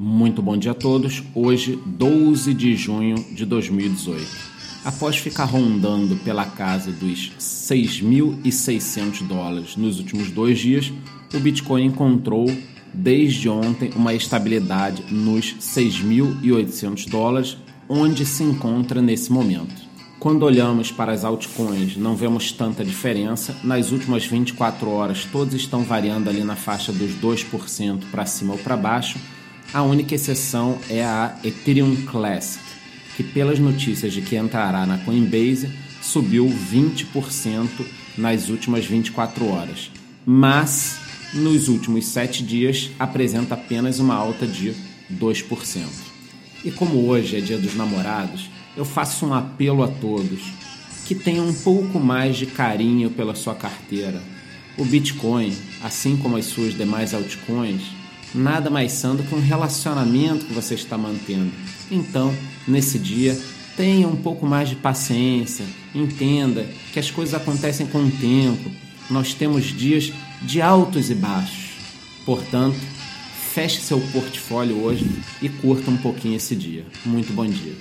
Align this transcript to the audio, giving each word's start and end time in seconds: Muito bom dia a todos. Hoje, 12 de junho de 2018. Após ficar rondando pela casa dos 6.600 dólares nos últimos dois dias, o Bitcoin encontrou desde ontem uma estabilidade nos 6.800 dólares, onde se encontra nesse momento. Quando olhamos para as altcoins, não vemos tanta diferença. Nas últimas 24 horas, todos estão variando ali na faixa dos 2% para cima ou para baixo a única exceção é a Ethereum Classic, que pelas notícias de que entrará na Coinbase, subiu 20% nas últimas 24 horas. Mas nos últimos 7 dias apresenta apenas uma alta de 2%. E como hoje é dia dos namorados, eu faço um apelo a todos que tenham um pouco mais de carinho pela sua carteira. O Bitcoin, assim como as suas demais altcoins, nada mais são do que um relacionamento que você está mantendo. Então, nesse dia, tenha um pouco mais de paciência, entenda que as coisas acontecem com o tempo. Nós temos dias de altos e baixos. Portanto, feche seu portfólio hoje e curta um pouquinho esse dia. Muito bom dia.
Muito 0.00 0.40
bom 0.40 0.56
dia 0.56 0.70
a 0.70 0.74
todos. 0.76 1.24
Hoje, 1.34 1.76
12 1.84 2.54
de 2.54 2.76
junho 2.76 3.16
de 3.32 3.44
2018. 3.44 4.24
Após 4.84 5.16
ficar 5.16 5.46
rondando 5.46 6.14
pela 6.18 6.44
casa 6.44 6.92
dos 6.92 7.32
6.600 7.36 9.26
dólares 9.26 9.76
nos 9.76 9.98
últimos 9.98 10.30
dois 10.30 10.60
dias, 10.60 10.92
o 11.34 11.40
Bitcoin 11.40 11.86
encontrou 11.86 12.46
desde 12.94 13.48
ontem 13.48 13.90
uma 13.96 14.14
estabilidade 14.14 15.02
nos 15.12 15.56
6.800 15.56 17.10
dólares, 17.10 17.56
onde 17.88 18.24
se 18.24 18.44
encontra 18.44 19.02
nesse 19.02 19.32
momento. 19.32 19.88
Quando 20.20 20.44
olhamos 20.44 20.92
para 20.92 21.10
as 21.10 21.24
altcoins, 21.24 21.96
não 21.96 22.14
vemos 22.14 22.52
tanta 22.52 22.84
diferença. 22.84 23.56
Nas 23.64 23.90
últimas 23.90 24.24
24 24.24 24.88
horas, 24.90 25.24
todos 25.24 25.54
estão 25.54 25.82
variando 25.82 26.30
ali 26.30 26.44
na 26.44 26.54
faixa 26.54 26.92
dos 26.92 27.16
2% 27.16 28.04
para 28.12 28.26
cima 28.26 28.52
ou 28.52 28.58
para 28.60 28.76
baixo 28.76 29.18
a 29.72 29.82
única 29.82 30.14
exceção 30.14 30.78
é 30.88 31.04
a 31.04 31.36
Ethereum 31.44 31.94
Classic, 32.06 32.64
que 33.16 33.22
pelas 33.22 33.58
notícias 33.58 34.12
de 34.12 34.22
que 34.22 34.36
entrará 34.36 34.86
na 34.86 34.98
Coinbase, 34.98 35.70
subiu 36.00 36.46
20% 36.46 37.68
nas 38.16 38.48
últimas 38.48 38.86
24 38.86 39.46
horas. 39.46 39.90
Mas 40.24 40.98
nos 41.34 41.68
últimos 41.68 42.06
7 42.06 42.42
dias 42.42 42.90
apresenta 42.98 43.54
apenas 43.54 43.98
uma 43.98 44.14
alta 44.14 44.46
de 44.46 44.74
2%. 45.12 45.86
E 46.64 46.70
como 46.70 47.06
hoje 47.06 47.36
é 47.36 47.40
dia 47.40 47.58
dos 47.58 47.74
namorados, 47.74 48.50
eu 48.76 48.84
faço 48.84 49.26
um 49.26 49.34
apelo 49.34 49.82
a 49.82 49.88
todos 49.88 50.40
que 51.04 51.14
tenham 51.14 51.46
um 51.46 51.54
pouco 51.54 51.98
mais 51.98 52.36
de 52.36 52.46
carinho 52.46 53.10
pela 53.10 53.34
sua 53.34 53.54
carteira. 53.54 54.22
O 54.76 54.84
Bitcoin, 54.84 55.56
assim 55.82 56.16
como 56.16 56.36
as 56.36 56.46
suas 56.46 56.76
demais 56.76 57.14
altcoins, 57.14 57.82
nada 58.34 58.70
mais 58.70 58.92
são 58.92 59.16
do 59.16 59.22
que 59.22 59.34
um 59.34 59.40
relacionamento 59.40 60.46
que 60.46 60.52
você 60.52 60.74
está 60.74 60.96
mantendo. 60.98 61.52
Então, 61.90 62.34
nesse 62.66 62.98
dia, 62.98 63.38
tenha 63.76 64.08
um 64.08 64.16
pouco 64.16 64.46
mais 64.46 64.68
de 64.68 64.76
paciência, 64.76 65.64
entenda 65.94 66.66
que 66.92 66.98
as 66.98 67.10
coisas 67.10 67.34
acontecem 67.34 67.86
com 67.86 68.04
o 68.04 68.10
tempo. 68.10 68.70
Nós 69.10 69.34
temos 69.34 69.64
dias 69.66 70.12
de 70.42 70.60
altos 70.60 71.10
e 71.10 71.14
baixos. 71.14 71.70
Portanto, 72.24 72.78
feche 73.54 73.80
seu 73.80 74.00
portfólio 74.12 74.82
hoje 74.82 75.08
e 75.40 75.48
curta 75.48 75.90
um 75.90 75.96
pouquinho 75.96 76.36
esse 76.36 76.54
dia. 76.54 76.84
Muito 77.04 77.32
bom 77.32 77.46
dia. 77.46 77.74